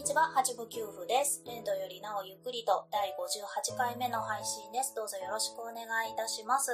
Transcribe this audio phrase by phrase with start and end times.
[0.00, 1.44] にちは、八部九夫です。
[1.44, 4.94] レンドよりなおゆっくりと第58回目の配信です。
[4.96, 6.72] どうぞよろしくお願いいたします。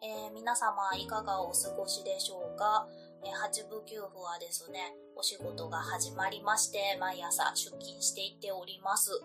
[0.00, 2.86] えー、皆様いかがお過ごしでしょうか、
[3.26, 9.20] えー、八部九夫はですね、お仕事が始まりまして、毎朝出勤していっております。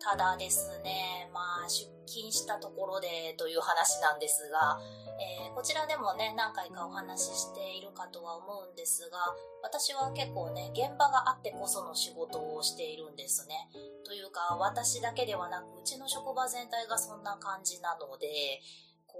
[0.00, 4.78] ただですね、まあ、出勤したところでという話なんですが、
[5.18, 9.18] えー、こちらでもね、何回かお話ししているかとは思うんですが、
[9.62, 13.68] 私は結構ね、現場があってこその仕事をしているんですね。
[14.04, 18.60] というか、私だけではなく、うちの職場全体がそんな感じなので、
[19.06, 19.18] こ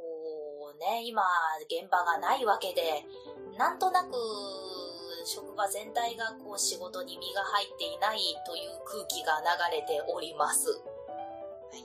[0.75, 1.23] うね、今、
[1.67, 3.05] 現場がないわけで、
[3.59, 4.13] なんとなく、
[5.29, 10.71] 職場全体がこう仕事に身が入っていないという空気が流れております。
[10.71, 11.85] はい。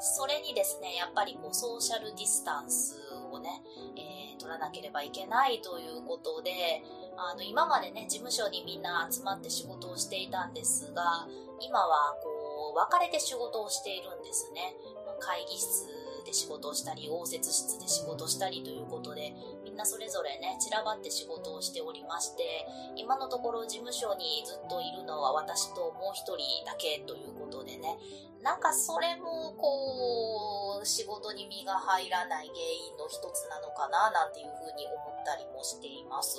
[0.00, 2.98] それにですね、やっぱりこうソーシャルディスタンス
[3.30, 3.62] をね、
[3.96, 6.82] えー、取らなければいけないということで、
[7.16, 11.28] あの、今までね、事務所にみんな集まって仕事をしていたんですが、
[11.60, 14.74] 今はこう、分かれて仕事をしているんですね。
[15.20, 27.98] 会議室で仕事をしたり、応接室で仕事したりということで、みんなそれぞれね、散らばって仕事をしておりまして、今のところ事務所にずっといるのは私ともう一人だけということでね、
[28.42, 32.58] なんかそれもこう、仕事に身が入らない原
[32.90, 36.38] 因の一つなのかな、なんていうふうに思ったりもしています。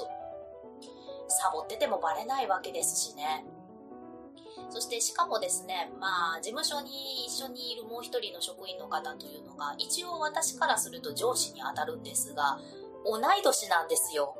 [1.27, 3.43] サボっててもバレないわけですしね。
[4.69, 12.59] そしてしかもですね、まあ、事務所に一緒にいるもう一人の職員の方というのが、一応私からすると上司に当たるんですが、
[13.05, 14.35] 同い年なんですよ。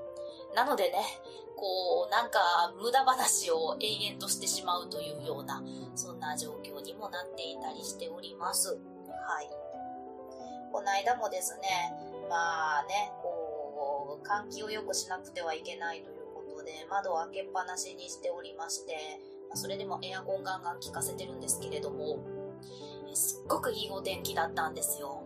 [0.56, 0.98] なのでね、
[1.56, 2.40] こう、なんか
[2.82, 5.64] 無駄話を延々としてしまうというような、
[5.96, 8.70] そんな状況にもなっていたりしております。
[8.70, 9.50] はい。
[10.72, 11.94] この間もですね、
[12.30, 19.20] まあね、こう、換気を良くしなくてはいけないということで窓を開けっぱなしにしておりまして、
[19.54, 22.20] それでもエアコンガンガン効かせてるんですけれども、
[23.14, 25.24] すっごくいいお天気だったんですよ。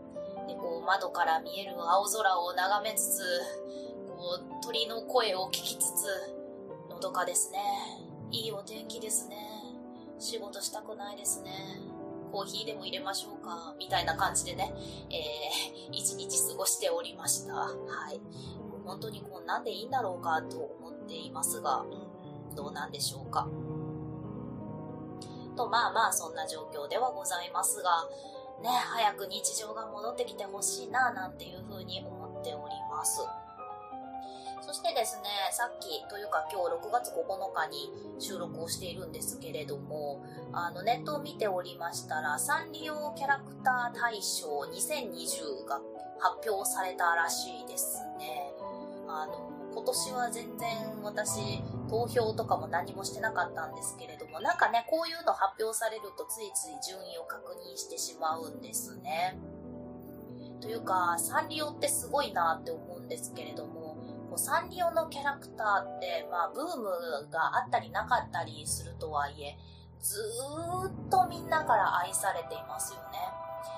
[0.48, 3.22] で、こう窓から見える青空を眺めつつ、
[4.08, 6.06] こう鳥の声を聞きつつ、
[6.90, 7.60] のどかですね。
[8.32, 9.38] いいお天気ですね。
[10.20, 11.52] 仕事したくないですね。
[12.32, 14.72] コーヒーでも入れましょうかみたいな感じでね、
[15.10, 17.56] えー、一日過ごしておりました。
[17.56, 17.72] は
[18.12, 18.22] い。
[18.86, 21.86] 本当にこうなんでいいんだろうかと思っていますが、
[22.50, 23.48] うん、どうなんでしょうか。
[25.60, 28.08] と、まあまあそんな状況ではございますが、
[28.64, 33.20] ね、早く日常が戻ってきてほしいな、なんていうふうに思っております。
[34.62, 45.82] そしてですね、さっきというか今日6月9日に収録をしているんですけれども、あのネットを見ておりましたら、サンリオキャラクター大賞2020が
[46.20, 48.54] 発表されたらしいですね。
[49.08, 50.70] あの、今年は全然
[51.04, 59.38] 私、投票とかも何もしてなかったんですけれも、なんかね、こういうの発表されるとついつい順位を確認してしまうんですね。
[60.62, 63.98] というか、サンリオってすごいなって思うんですけれども、
[64.30, 69.58] こうサンリオのキャラクターって、まあ、ブームがあったりなかったりするとはいえ、
[70.02, 73.18] ずーっとみんなから愛されていますよね。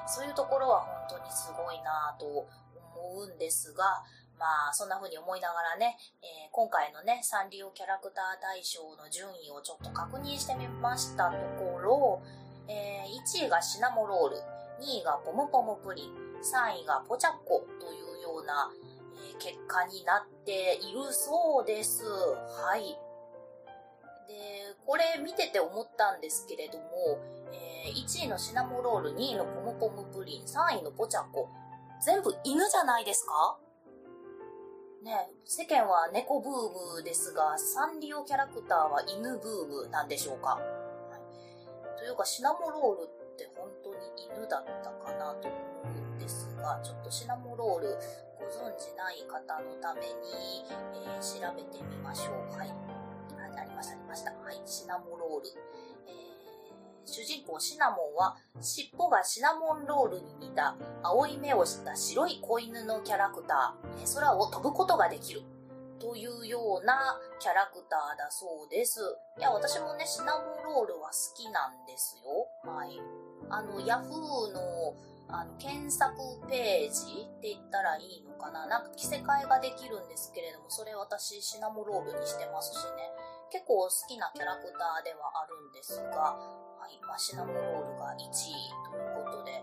[0.07, 2.47] そういうところは本当にすごいなと思
[3.21, 4.03] うんですが、
[4.41, 12.21] まあ、そんな風に思いながらね、えー、今回のね、サンリオキャラクター大賞の順位をちょっと確認してみましたところ、
[12.67, 14.37] えー、1位がシナモロール、
[14.83, 18.71] 2位がポムポムプリン、3位がポチャッコというような、
[19.29, 22.03] えー、結果になっているそうです。
[22.03, 22.97] はい。
[24.27, 27.19] で、これ見てて思ったんですけれども、
[27.53, 31.47] えー、1位のシナモロール、2位のポムポムプリン、3位のポチャッコ、
[32.03, 33.59] 全部犬じゃないですか？
[35.01, 43.97] ね、世間は猫ブームですが、サンリオキャラクターは犬ブームなんでしょうか、はい、というか、シナモロールって本当に
[44.29, 47.97] 犬だったかなと思うんですが、ちょっとシナモロール
[48.37, 52.57] ご存知ない方のために、えー、調べてみましょう。
[52.57, 52.69] はい。
[53.57, 54.31] ありました、ありました。
[54.31, 55.49] はい、シナモロール。
[57.05, 65.41] 主人公シナモンは尻尾がシナモンロールに似た青い目をした白い子犬のキャラクター、空を飛ぶことができる
[66.01, 66.97] というような
[67.39, 68.99] キャラクターだそうです。
[69.37, 72.49] いや、私もね、シナモンロールは好きなんですよ。
[72.65, 72.99] はい。
[73.49, 74.95] あの、ヤフーの、
[75.29, 76.17] あの、検索
[76.49, 83.13] ページって言ったらいいのかななんか着せ替えができるんですけれども、それ私シナモンロールにしてますしね。
[83.51, 86.35] 結構好きなキャラクターではあるんですが、
[86.81, 89.61] はい、まあ、シナモロールが1位ということで、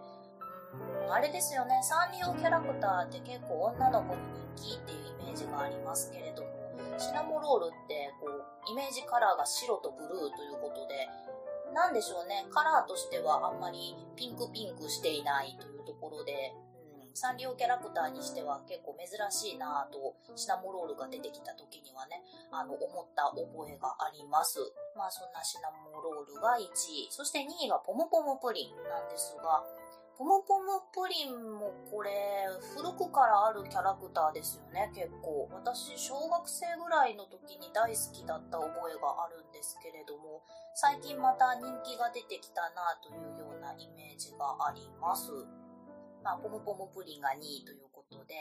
[1.11, 4.23] あれですよね、サンリオキャラクターって結構女の子に
[4.55, 6.49] 人気っていうイメージがありますけれども、
[6.97, 11.11] シナモロールってこう、イメージカラーが白とブルーということで、
[11.75, 16.55] なんでしょうね、カラーとしてはあんまりピンクピンクしていないというところで、
[17.15, 24.59] サンリオキャラクターにしては結構珍しいなぁと、シナモロールが出てきた時にはね、あの、思った覚えがあります。
[24.97, 29.65] まあそんなシナモロールが1位、そして2位がポムポムプリンなんですが、
[30.19, 32.11] ポムポムプリンもこれ、
[32.75, 35.49] 古くからあるキャラクターですよね、結構。
[35.53, 40.43] 私、小学生ぐらいの時に大好きだった覚えがあるんですけれども、
[40.75, 45.31] 最近また人気が出てきたなというようなイメージがあります。
[46.29, 48.35] まあ、ポムポムプリンが2位ということで、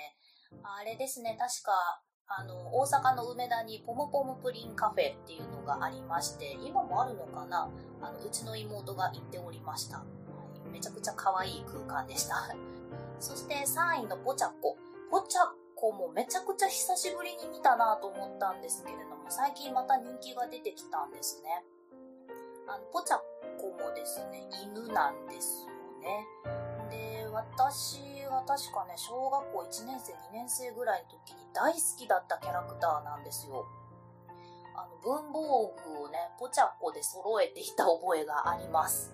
[0.61, 1.71] あれですね、確か、
[2.27, 7.69] あの、大阪の梅田にポムポムプリンカフェっていうのがありまして、今もあるのかな？
[8.01, 10.03] あの、うちの妹が行っておりました。
[10.69, 12.35] めちゃくちゃ可愛い空間でした。
[13.21, 14.75] そして3位のポチャッコ。
[15.09, 15.45] ポチャッ
[15.77, 21.63] コもめちゃくちゃ久しぶりに見たなと思ったんですけれども、最近また人気が出てきたんですね。
[22.67, 23.19] あの、ポチャッ
[23.57, 26.27] コもですね、犬なんですよね。
[26.89, 33.65] で、私は確かね、小学校1年生、2年生ぐらいの時に大好きだったキャラクターなんですよ。
[34.73, 39.13] あの、文房具をね、ポチャッコで揃えていた覚えがあります。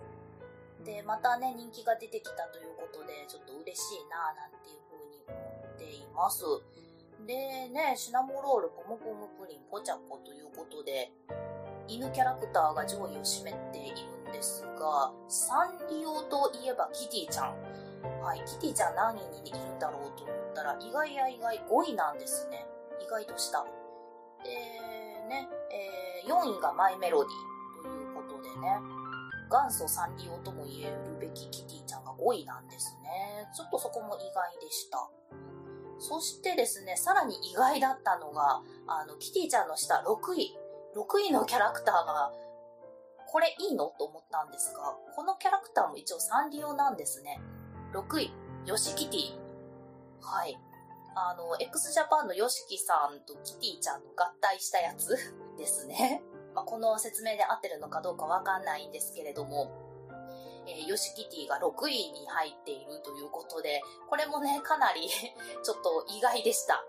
[0.85, 6.43] で、またね、人気が出てきたということで、ちょっと嬉しいなぁなんていう風に思っています。
[7.27, 11.11] でね、シナモロール、ポムポムプリン、ポチャコということで、
[11.89, 17.92] 犬キャラクターが上位を占めているんですが、サンリオといえばキティちゃん。
[18.21, 22.65] はい、キティちゃん何位にいるんだろうと思ったら、意外や意外5位なんですね。
[23.01, 23.63] 意外とした。
[24.43, 24.49] で、
[25.29, 28.79] ね、えー、4位がマイメロディということでね、
[29.49, 33.47] 元祖サンリオとも言えるべきキティちゃんが5位なんですね。
[33.55, 35.09] ちょっとそこも意外でした。
[35.99, 40.57] そしてですね、さらに意外だったのが、あの、キティちゃんの下6位。
[40.95, 42.31] 6位のキャラクターが、
[43.27, 43.87] これいいの？
[43.97, 47.41] と思ったんですが、このキャラクターも一応サンリオなんですね。
[47.93, 48.33] 6位、
[48.65, 49.39] ヨシキティ。
[50.19, 50.57] はい。
[51.15, 55.15] あの、x ジャパンのヨシキさんとキティちゃんの合体したやつ
[55.57, 56.23] ですね。
[56.55, 59.71] まあ、この説明で合ってるのかどうかわかんないんですけれども、
[60.65, 65.07] えー、ヨシキティが6位に入っているということで、これもね、かなり
[65.61, 66.83] ちょっと意外でした。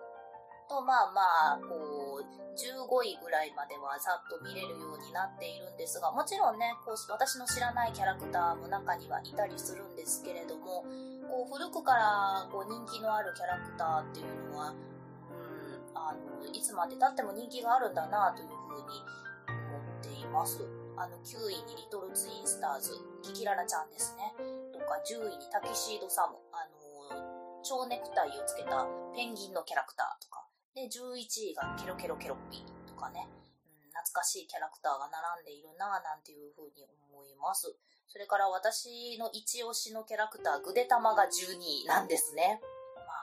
[0.71, 2.04] と、まあまあ、こう、
[2.55, 10.85] 15位ぐらいまではざっと見れるようになっているんですが、もちろんね、こう私の知らないキャラクターも中にはいたりするんですけれども、
[11.29, 19.03] こう古くからこう人気のあるキャラクターっていうのは、うん、あの、いつまで経っても人気があるんだなというふうに
[19.51, 20.63] 思っています。
[20.97, 24.33] あの、9位にリトルツインスターズ、キキララちゃんですね。
[24.73, 30.34] とか、10位にタキシードサム、あの、蝶ネクタイをつけたペンギンのキャラクターとか。
[30.75, 33.31] で、11位がケロケロケロッピーとかね。
[33.31, 37.75] うん、懐かしいキャラクターが並んでいるなぁなんていう風に思います。
[38.09, 42.61] それから私の一押しのキャラクター、グデタマが12位なんですね。
[42.95, 43.15] まあ、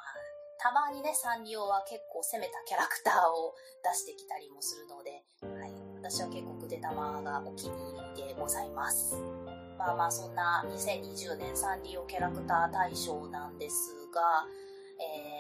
[0.60, 3.54] たまにね、サンリオは結構攻めたキャラクターを
[3.84, 9.16] 出してきたりもするので、はい、私は結構筆玉がお気に入りでございます。
[9.78, 14.46] まあまあそんな2020年サンリオキャラクター大賞なんですが、
[15.00, 15.31] えー、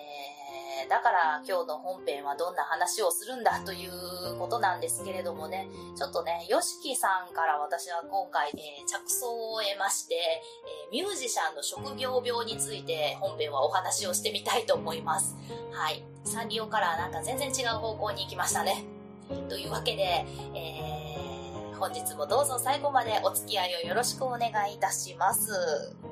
[0.89, 3.91] だから今日の本編はどんな話をするんだという
[4.37, 15.35] ことなんですけれどもね、ちょっとね、ヨシキさんから私は今回ね、着想を得まして、えー、ミュージシャンの職業病について本編はお話をしてみたいと思います。
[15.71, 16.03] はい。
[16.23, 18.83] サンリオからなんか全然違う方向に行きましたね。
[19.49, 26.10] というわけで、えー、本日もどうぞ最後までお付き合いをよろしくお願いいたします。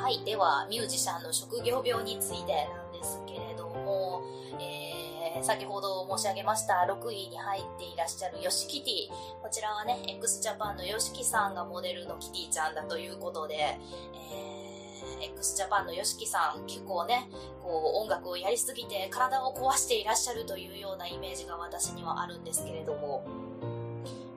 [0.00, 0.24] はい。
[0.24, 4.22] では、ミュージシャンの職業病についてなんですけれども、
[4.60, 9.42] えー、先ほど申し上げました6位に入っていらっしゃるヨシキティ。
[9.42, 14.58] こちらはね、x ジャパンのヨシキさんがモデルのキティちゃんだということで、えー
[15.20, 17.28] x ジャパンの YOSHIKI さん、結構ね、
[17.62, 23.24] こう音楽をやりすぎて体を壊していらっしゃるというようなイメージが私にはあるんですけれども、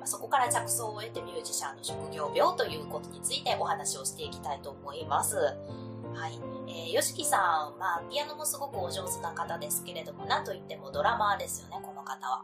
[0.01, 5.35] まあ、そこから着想を得てミュージシャンの職業病ということについてお話をしていきたいと思います。
[5.37, 6.39] はい。
[6.67, 12.43] えー、ヨシキさん、まあ、ピアノもすごくお上手な方ですけれども、なんといってもドラマーですよね、この方は。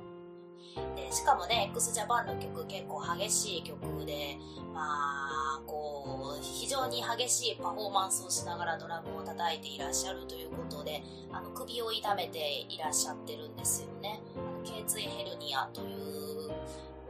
[0.96, 4.38] で、しかもね、x ジャパンの曲結構激しい曲で、
[4.72, 14.22] まあ、こう、非常に激しいパフォーマンスをしながらドラムを叩いていらっしゃるということで、あの、首を痛めていらっしゃってるんですよね。
[14.36, 16.27] あの頸椎ヘルニアという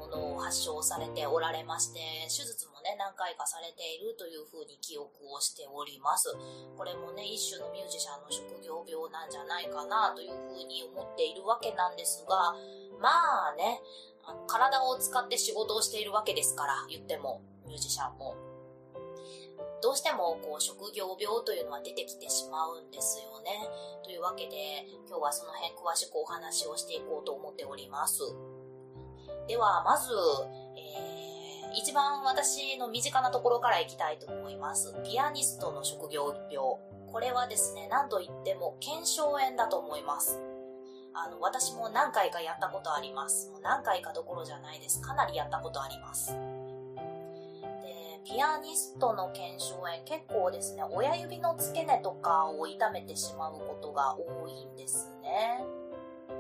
[0.07, 6.33] ものを発症されておられまして、手術もね、何回かされているというふうに記憶をしております。
[6.77, 12.55] これもね、一種のミュージシャンの職業病なんじゃないかなというふうに思っているわけなんですが、
[12.99, 13.81] まあね、
[14.47, 18.35] 体を使って仕事をしているわけですから、言っても、ミュージシャンも。
[19.81, 23.69] どうしてもこう職業病というのは出てきてしまうんですよね。
[24.03, 28.23] というわけで、今日はその辺詳しくお話をしていこうと思っております。
[29.47, 30.11] では、まず、
[30.75, 34.93] えー、一番私の身近なところからいきたいと思います。
[35.03, 36.77] ピアニストの職業病。
[37.11, 40.39] これはですね、何と言っても、腱鞘炎だと思います。
[41.13, 43.49] あの、私も何回かやったことあります。
[43.49, 45.01] もう何回かどころじゃないです。
[45.01, 46.33] かなりやったことあります。
[46.33, 55.65] で、ピアニストの腱鞘炎、結構ですね、親指の付け根とかを痛めてしまうことが多いんですね。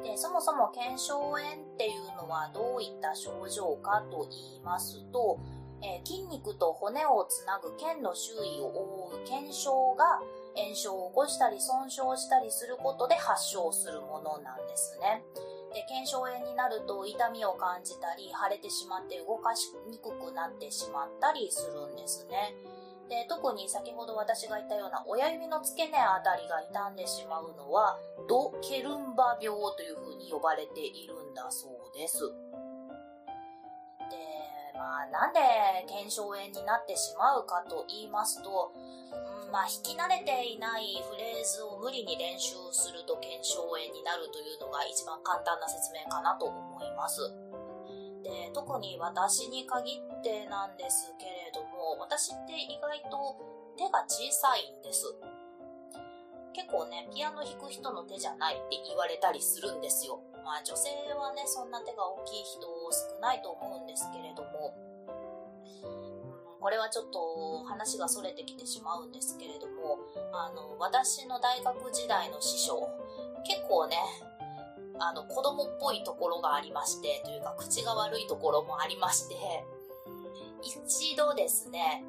[0.03, 5.39] で、そもそも腱鞘炎っていうのはどういった症状かと言いますと、
[5.81, 10.19] えー、筋肉と骨をつなぐ腱の周囲を覆う腱鞘が
[10.55, 15.23] 炎症を起こしたり損傷したりすることで発症するものなんですね。
[15.73, 22.55] で、腱鞘炎になると痛みを感じたり、腫れてしまって動かしにくくなってしまったりするんですね。
[23.09, 27.97] で、特に先ほど私が言ったような親指の付け根あたりが傷んでしまうのは、
[28.27, 32.19] ド・ケルンバ病というふうに呼ばれているんだそうです。
[32.19, 32.25] で、
[34.75, 35.39] まあ、なんで
[35.87, 38.79] 腱鞘炎になってしまうかと言いますと、う
[39.47, 47.21] んまあ、弾き慣れていないフレーズを無理に練習すると腱鞘炎になるというのが一番簡単な説明かなと思います。
[48.23, 51.36] で、特に私に限ってなんですけれ、
[51.99, 53.35] 私って意外と
[53.77, 55.05] 手が小さいんです。
[56.53, 60.19] 結構ね、ピアノ弾く人の手じゃないって言われたりするんですよ。
[60.43, 64.73] まあ女性はね、そんな手が大きい人少ないと思うんですけれども、
[66.59, 69.99] これはちょっと話が逸れてきてしまうんですけれども、
[70.33, 72.89] あの、私の大学時代の師匠、
[73.45, 73.97] 結構ね、
[74.99, 79.35] あの、子供っぽいところがありまして、というか、口が悪いところもありまして、
[80.67, 82.03] 一度ですね、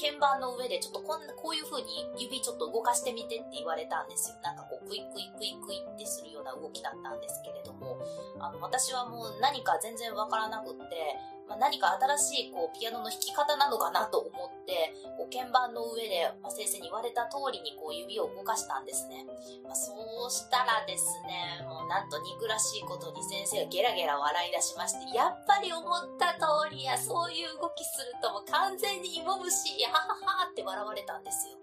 [0.00, 4.36] 鍵盤の上でちょっとこんな、こういう風に指ちょっと動かしてみてって言われたんですよ。
[4.42, 7.96] なんか、クイクイクイクイってするような動きだったんですけれども、
[8.40, 11.14] あの、私はもう何か全然わからなくって、
[11.46, 19.26] まあ、何か新しいこうピアノの弾き方なのかなと思って、こう鍵盤の上で、ま、先生に言われた通りにこう指を動かしたんですね。
[19.62, 31.58] まあ、そうしたらですね、もうなんと憎らしいことに先生がゲラゲラ笑い出しまして、やっぱり思った通りや、そういう動きするともう完全に芋虫、やはははって笑われたんですよ。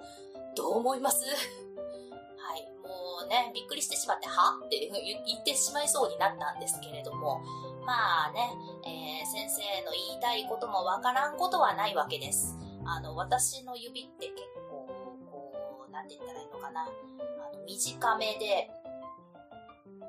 [0.55, 1.23] どう思います？
[2.47, 4.55] はい、もうね、びっくりしてしまって、は？
[4.65, 7.43] って言ってしまいそうになったんですけれども、
[7.83, 8.55] まあね、
[8.87, 12.55] えー、先生の言いたいこともわからんことはないわけです。
[12.85, 14.87] あの、私の指って結構、
[15.29, 16.83] こう、なんて言ったらいいのかな。
[16.83, 16.85] あ
[17.51, 18.71] の、短めで、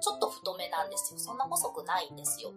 [0.00, 1.18] ちょっと太めなんですよ。
[1.18, 2.52] そんな細くないんですよ。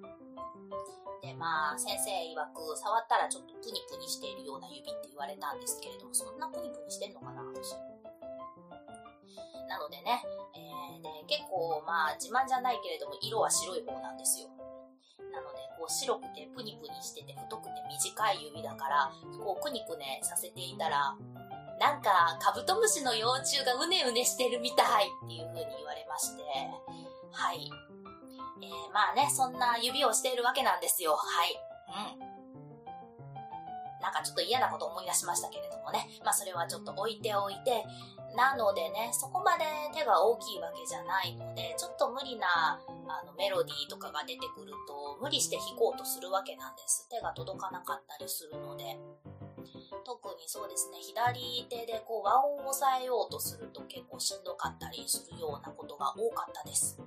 [1.23, 7.73] で、まあ、先生曰く、触ったらちょっとプニプニしているような指って言われたんですけれども、そんなプニプニしてんのかな、私。
[9.71, 10.19] なのでね、
[10.51, 14.51] えー、で、結構、まあ、自慢じゃないけれども、色は白い方なんですよ。
[15.31, 21.15] なので、こう白くてプニプニしてて太くて短い指だから、こうくにくねさせていたら、
[21.79, 26.43] なんかカブトムシの幼虫がうねうねしてるみたいっていう風に言われまして、
[27.31, 27.71] はい。
[28.61, 31.15] えー、まあね、そんな指をしているわけなんですよ。
[31.15, 31.55] はい。
[32.19, 32.40] うん。
[34.01, 36.07] なんかちょっと嫌なこと思い出しましたけれどもね。
[36.23, 37.85] まあそれはちょっと置いておいて、
[38.35, 47.07] なのでね、そこまで手が大きいわけじゃないので、ちょっと無理なあのメロディーとかが出てくると、無理して弾こうとするわけなんです。
[47.09, 48.97] 手が届かなかったりするので。
[50.03, 56.99] 特にそうですね、左手でこう和音を抑えようとすると結構しんどかったりするようなことが多かったです。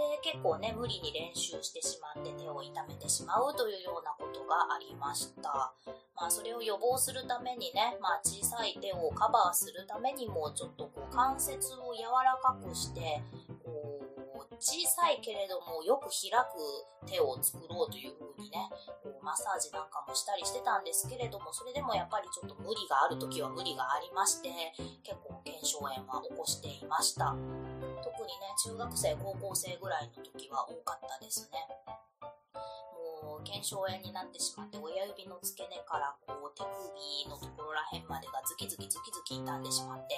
[0.00, 5.74] で、結構ね、無理に練習してしまって手を痛めてしまうというようなことがありました。
[6.16, 13.22] まあ、それを予防するためにね、まあ、小さい手をカバーするためにも、ちょっとこう関節を柔らかくして、
[13.64, 14.10] こう、
[14.60, 18.68] 小さいけれどもよく開く手を作ろうという風にね、
[19.02, 24.50] こうマッサージなんかもしたりしてたんですけれども、それでもやっぱりちょっと無理がある時は無理がありまして、
[25.02, 27.34] 結構腱鞘炎は起こしていました。
[28.02, 32.00] 特にね、中学生、高校生ぐらいの時は多かったですねもう。
[33.44, 40.16] 腱鞘炎になってしまって親指の付け根からこう手首のところら辺までがズキズキズキズキ傷んでしまって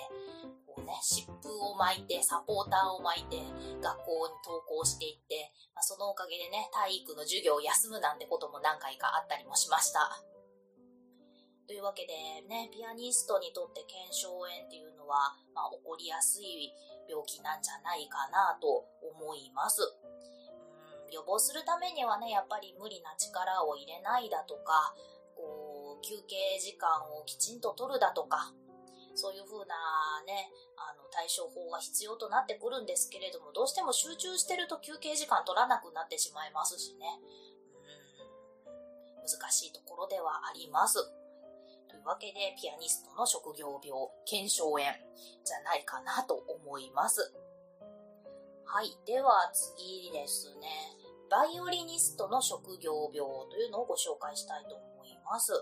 [0.67, 3.39] こうね湿布を巻いてサポーターを巻いて
[3.81, 10.23] 学校に登校していって、まあ、そのおかげでね体育の授業を休むなんてことも何回かあったりもしました
[11.67, 12.13] というわけで
[12.49, 16.73] ねピアニストにとって腱鞘炎っていうのは、まあ、起こりやすい
[17.09, 19.81] 病気なんじゃないかなと思います
[21.13, 24.95] 予防するためにはね、やっぱり無理な力を入れないだとか、
[25.37, 28.53] こう、休憩時間をきちんと取るだとか、
[29.15, 29.77] そういう風な
[30.25, 37.21] ね、あの、対処法が必要となってくるんですけれども、どうしても集中してると休憩時間取らなくなってしまいますしね。
[39.21, 40.99] うん、難しいところではあります。
[42.03, 43.95] いうわけで、ピアニストの職業病、
[44.27, 44.83] 腱鞘炎
[45.47, 47.33] じゃないかなと思います。
[48.67, 48.91] はい。
[49.07, 50.67] では次ですね。
[51.31, 55.53] バイオリニストの職業病というのをご紹介したいと思います。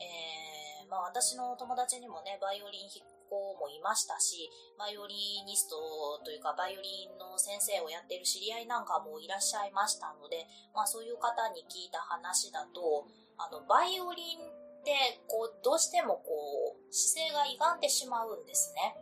[0.00, 5.14] えー、まあ私の友達にもね、バイオリン弾く子もいましたし、バイオリ
[5.46, 5.76] ニスト
[6.24, 13.06] というかバイオリンの先生をやっている知り合いなんかもいらっしゃいましたので、まあそういう方に聞いた話だと、
[13.38, 14.38] あの、バイオリン
[14.84, 14.92] って
[15.26, 18.94] こう、どうしてもこう、姿勢が歪んでしまうんですね。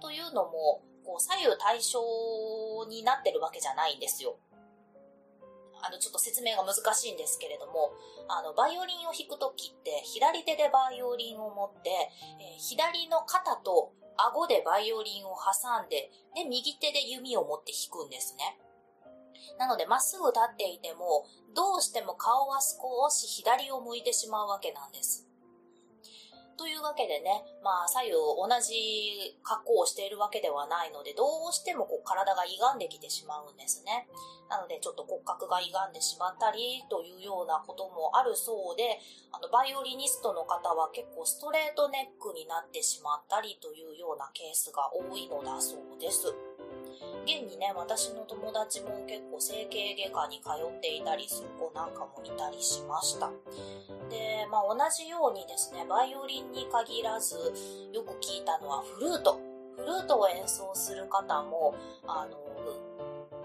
[0.00, 1.98] というのも、こう左右対称
[2.88, 4.36] になってるわけじゃないんですよ。
[5.82, 7.90] あの、ちょっと説明が難しいんですけれども、
[8.28, 11.90] あの、バイオリンを弾くときって、左手でバイオリンを持って、
[12.38, 18.61] えー、左の肩と顎でバイオリンを挟んで、で、右手で弓を持って弾くんですね。
[19.58, 25.28] なので、まっすぐ立っていても、どうしても顔は少し左を向いてしまうわけなんです。
[26.56, 34.06] というわけでね、まあ左右同じ格好をしているわけではないので、どうしてもこう体が歪んできてしまうんですね。
[34.48, 39.00] なのでちょっと骨格が歪んでしまったりというようなこともあるそうで、
[39.32, 46.32] あのバイオリニストの方は結構ストレートネックになってしまったりというようなケースが多いのだそうです。
[47.24, 53.30] 現にね、私の友達も結構整形外科に通っていたりする子なんかもいたりしました。
[54.10, 57.36] で、まあ同じようにですね、バイオリンに限らず、
[57.92, 59.38] よく聞いたのはフルート。
[59.76, 61.74] フルートを演奏する方も、
[62.06, 62.36] あの、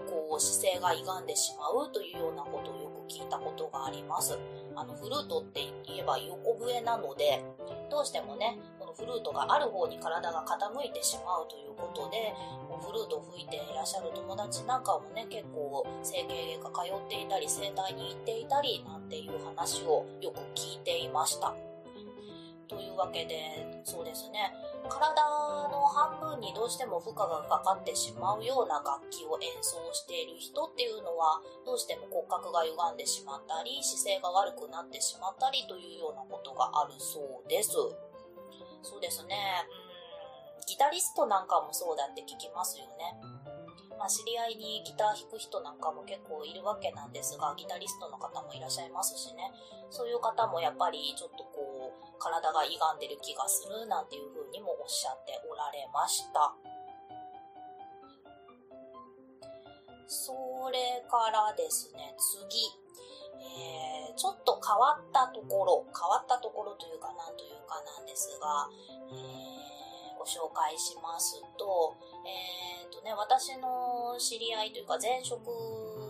[0.08, 4.38] こう姿勢が歪んでしまうというようなことをよく聞いたことがあります。
[4.74, 7.42] あの、フルートって言えば横笛なので、
[7.90, 12.32] どうしてもね、のフルートがある方に体が傾いてしまうということで、
[12.80, 21.54] フルートを吹いていらっしゃる友達なんかもね、結構整形外科通っていたり、整体に行っていたり、なんていう話をよく聞いていました。
[22.68, 24.52] というわけで、そうですね、
[24.88, 25.24] 体
[25.72, 37.72] の半分にどうしても負荷がかかってしまうような楽器を演奏している人っていうのは、どうしても骨格が歪んでしまったり、姿勢が悪くなってしまったりというようなことがあるそうです。
[38.82, 39.36] そうですね、
[40.58, 43.16] うん、ギタリストなんかもそうだって聞きますよね。
[43.98, 49.50] まあ、知り合いにギター弾く人なんかも結構いるわけなんですが、ギタリストの方もいらっしゃいますしね。
[49.90, 56.54] そういう方もやっぱりちょっとこう、体が歪んでる気がするなんていう風にもおっしゃっておられました。
[60.06, 60.32] そ
[60.72, 62.70] れからですね、次。
[63.38, 63.87] えー、
[64.18, 68.66] ちょっと変わったところ、変わったところというかなんというかなんですが、
[69.10, 71.94] えー、ご紹介しますと、
[72.26, 75.46] えー、とね、私の知り合いというか前職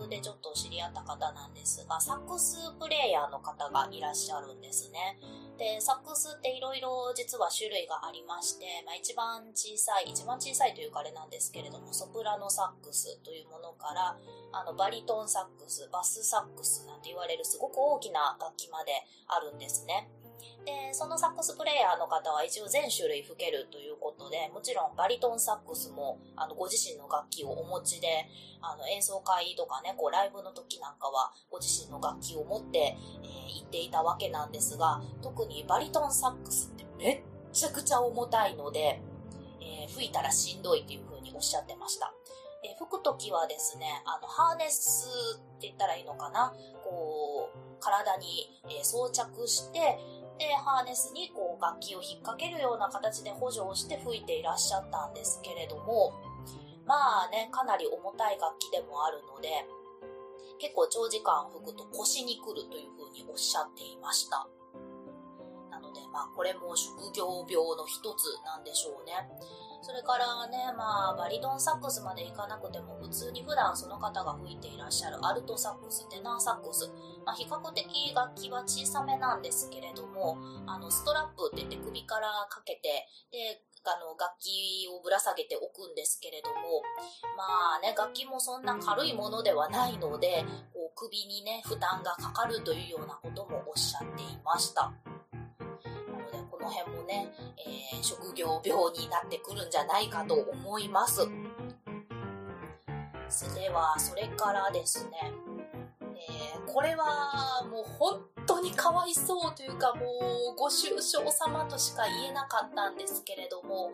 [0.09, 5.19] でちょっと知り合った方なんですが、サックスプレイヤーの方がいらっしゃるんですね。
[5.59, 14.15] で、サックスっていろいろ実は種類がありまして、まあ、一番小さい、一番小さいというかあれなんですけれども、ソプラノサックスというものから、
[14.53, 18.93] あの、バリトンサックス、バスサックスなんて言われるすごく大きな楽器まで
[19.27, 20.07] あるんですね。
[20.65, 28.27] で、そのサックスプレイヤーの方は一応全種類吹けるということで、もちろんバリトンサックスも、あの、ご自身の楽器をお持ちで、
[28.61, 37.21] あの、演奏会とかね、こう、ライブの時なんかは、ご自身の楽器を持って、えー、行っていたわけなんですが、特にバリトンサックスってめっ
[37.53, 39.01] ちゃくちゃ重たいので、
[39.61, 42.13] えー、吹いたらしんどいっていう風におっしゃってました。
[42.63, 49.97] え、吹く時はですね、あの、ハーネスって言ったらいいのかなこう、体に、え装着して、
[50.39, 56.13] で、ハーネスにこう楽器を引っ掛けるような形で補助をして吹いていらっしゃったんですけれども、
[56.87, 59.67] まあね、かなり重たい楽器でもあるので、
[60.57, 64.47] 結構長時間吹くと腰にくるというふうにおっしゃっていました。
[65.69, 69.13] なので、まあこれも職業病の一つなんでしょうね。
[69.81, 76.91] それからね、まあ、バリトンサックスまでいかなくても、普通に普段その方が吹いていらっしゃるアルトサックス、テナーサックス、
[77.25, 80.37] まあ、比較的楽器は小さめなんですけれども、
[80.67, 86.83] あの、ストラップって言って首からかけて、で、あの、楽器をぶら下げておくんですけれども、
[87.37, 94.91] まあね、楽器もそんな軽いものではないので、こう首にね、負担がかかるというようなこともおっしゃっていました。
[96.59, 101.25] この辺もね、えー、職業病になってくるんじゃないかと思います。
[103.55, 105.31] では、それからですね、
[106.01, 110.01] えー、これはもう本当にかわいそうというかも
[110.53, 113.91] うご愁傷様としか言えなかったんですけれども、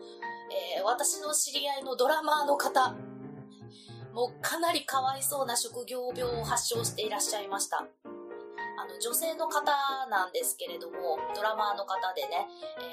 [0.76, 2.94] えー、私の知り合いのドラマーの方、
[4.12, 7.86] もうかなりかわいそうな職業病を発症していらっしゃいました。
[8.78, 9.72] あの、女性の方
[10.08, 12.46] なんですけれども、ドラマーの方でね、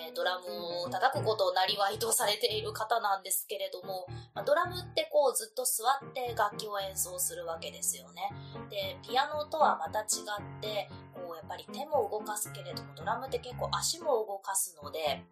[0.07, 8.31] えー、ドラムを叩くことをなりわいとされている方なんですけれども、まあ、ドラムってこうずっと座って楽器を演奏するわけですよね。
[8.69, 15.23] で、ピアノとはまた違って、こうやっぱり手も動かすけれども、ドラムって結構足も動かすので、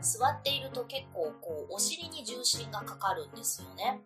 [0.00, 4.00] 座っていると結構こうお尻に重心がかかるんですよね。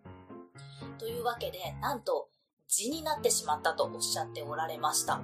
[0.98, 2.28] というわけで、なんと
[2.68, 5.20] 痔になってしまったとおっしゃっておられました。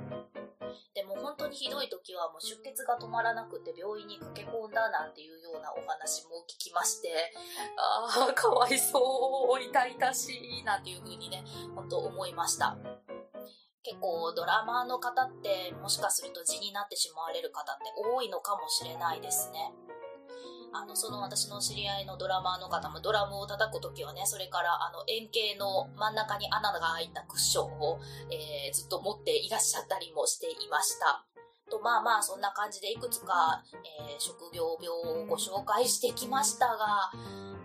[0.95, 7.33] でも本当にひどい時はもう出血が止まらなくて病院に駆け込んだなんていうようなお話も聞きまして、
[7.77, 12.77] ああ、かわいそう、痛々しい、なんていう風にね、本当思いました。
[13.83, 19.73] 結構ドラマーの方ってもしかすると痔になってしまわれる方って多いのかもしれないですね。
[20.75, 31.25] あの、その私の知り合いのドラマーの方もドラムを叩くときはね、それからあの円形の真ん中に穴が開いたクッションを、えー、ずっと持っていらっしゃったりもしていました。
[31.71, 37.11] と、まあまあ、そんな感じでいくつか、えー、職業病をご紹介してきましたが、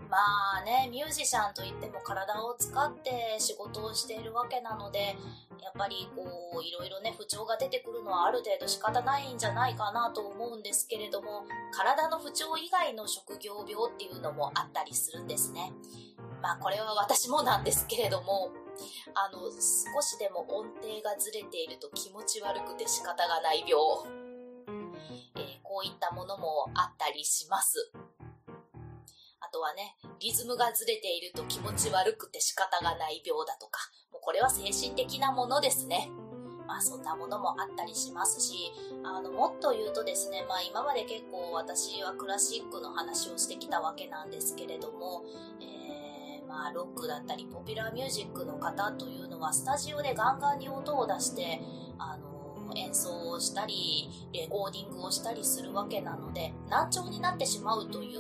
[0.10, 0.17] ま
[0.60, 5.15] あね、ミュージシャンといっても体を使って仕事をしているわけなので、
[5.62, 6.24] やっぱりこ
[6.58, 15.72] う、いろいろね、不調が出てくるのはある程度仕方ないんじゃないかなと思うんですけれども、体の不調以外の職業病っていうのもあったりするんですね。
[16.41, 18.50] まあこれは私もなんですけれども、
[19.13, 23.78] あの、少しでも音程がずれていると気持ち悪くて仕方がない病。
[25.36, 27.91] えー、こういったものもあったりします。
[29.60, 33.82] とはね、リズムがずれていると気持ち悪くて仕方がない病だとか、
[34.13, 36.10] もうこれは精神的なものですね。
[36.65, 38.72] まあそんなものもあったりしますし、
[39.04, 45.26] あの、もっと言うとですね、まあ今まで結構私はクラシックの話をしてきたわけなんですけれども、
[45.60, 51.60] えー、まあロックだったりポピュラーミュージックの方というのはスタジオでガンガンに音を出して、
[51.98, 52.30] あの、
[52.78, 58.19] 演奏をしたり、レコーディングをしたりするわけなので、難聴になってしまうという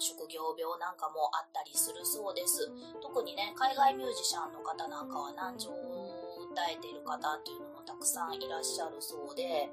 [0.00, 2.70] 職業病なんかもあったりするそうです。
[3.02, 9.70] 特にね、海外ミュージシャンの方なんかは難聴を訴えている方っていうのもたくさんいらっしゃるそうで、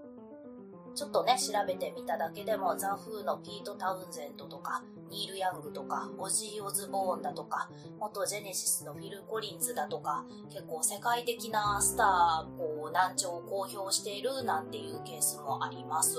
[0.98, 16.18] ちょっとね、調べてみただけでも、ザ・フーのピート・タウンゼントとか、ニール・ヤングとか、オジー・オズボーンだとか、元ジェネシスのフィル・コリンズだとか、結構世界的なスター、こう、難聴を公表しているなんていうケースもあります。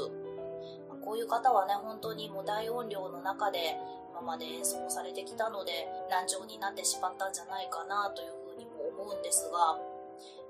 [1.09, 9.79] こういう方はね、本当にもう大音量の中で今まで演奏されてきたので難聴になってしまったんじゃないかなというふうにも思うんですが、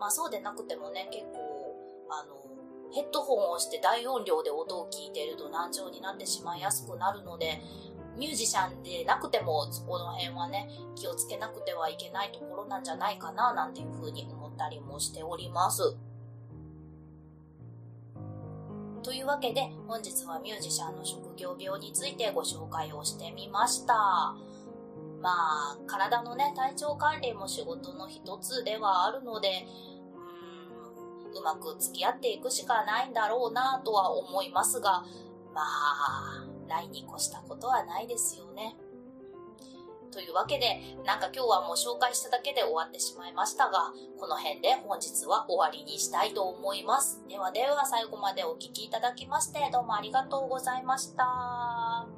[0.00, 1.76] まあそうでなくてもね、結構、
[2.10, 2.34] あの、
[2.92, 7.62] ヘッドホンをして大音量で音を聞いていると難聴になってしまいやすくなるので、
[8.16, 15.96] ミュージシャンでなくても、そこの辺はね、気をつけなくてはいけないところなんじゃないかな、なんていうふうに思ったりもしております。
[19.08, 23.94] というわけで、本日はミュージシャンの職業病についてご紹介をしてみました。
[23.94, 29.64] まあ、体のね、体調管理も仕事の一つではあるので、
[30.12, 35.06] うーん、うまく付き合っていくしかないんだろうなとは思いますが、
[35.54, 38.76] まあ、ないに越したことはないですよね。
[40.10, 47.22] というわけで、なんか今日はもう紹介しただけで終わってしまいましたが、この辺で本日は終わりにしたいと思います。
[47.28, 52.17] ではでは最後までお聴きいただきましてどうもありがとうございました。